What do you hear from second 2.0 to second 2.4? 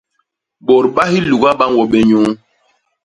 nyuu.